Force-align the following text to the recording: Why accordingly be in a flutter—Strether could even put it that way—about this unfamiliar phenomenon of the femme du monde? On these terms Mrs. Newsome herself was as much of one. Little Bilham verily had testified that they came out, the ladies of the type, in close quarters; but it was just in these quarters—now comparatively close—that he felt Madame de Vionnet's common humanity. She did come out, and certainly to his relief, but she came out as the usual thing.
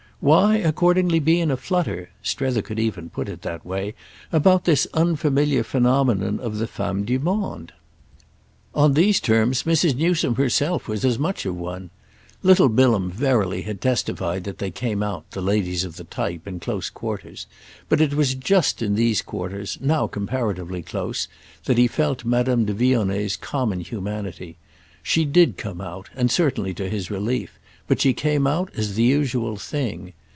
Why 0.23 0.57
accordingly 0.57 1.17
be 1.19 1.41
in 1.41 1.49
a 1.49 1.57
flutter—Strether 1.57 2.61
could 2.61 2.77
even 2.77 3.09
put 3.09 3.27
it 3.27 3.41
that 3.41 3.65
way—about 3.65 4.65
this 4.65 4.85
unfamiliar 4.93 5.63
phenomenon 5.63 6.39
of 6.39 6.59
the 6.59 6.67
femme 6.67 7.05
du 7.05 7.17
monde? 7.17 7.73
On 8.75 8.93
these 8.93 9.19
terms 9.19 9.63
Mrs. 9.63 9.95
Newsome 9.95 10.35
herself 10.35 10.87
was 10.87 11.03
as 11.03 11.17
much 11.17 11.47
of 11.47 11.55
one. 11.57 11.89
Little 12.43 12.69
Bilham 12.69 13.09
verily 13.09 13.63
had 13.63 13.81
testified 13.81 14.43
that 14.43 14.59
they 14.59 14.69
came 14.69 15.01
out, 15.01 15.25
the 15.31 15.41
ladies 15.41 15.83
of 15.83 15.95
the 15.95 16.03
type, 16.03 16.47
in 16.47 16.59
close 16.59 16.91
quarters; 16.91 17.47
but 17.89 17.99
it 17.99 18.13
was 18.13 18.35
just 18.35 18.83
in 18.83 18.93
these 18.93 19.23
quarters—now 19.23 20.05
comparatively 20.05 20.83
close—that 20.83 21.79
he 21.79 21.87
felt 21.87 22.25
Madame 22.25 22.65
de 22.65 22.75
Vionnet's 22.75 23.35
common 23.35 23.79
humanity. 23.79 24.57
She 25.01 25.25
did 25.25 25.57
come 25.57 25.81
out, 25.81 26.09
and 26.15 26.29
certainly 26.29 26.75
to 26.75 26.89
his 26.89 27.09
relief, 27.09 27.57
but 27.87 27.99
she 27.99 28.13
came 28.13 28.47
out 28.47 28.71
as 28.77 28.93
the 28.93 29.03
usual 29.03 29.57
thing. 29.57 30.13